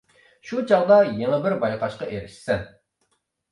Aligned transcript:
شۇ 0.51 0.63
چاغدا 0.71 0.97
يېڭى 1.09 1.39
بىر 1.45 1.57
بايقاشقا 1.65 2.11
ئېرىشىسەن. 2.17 2.67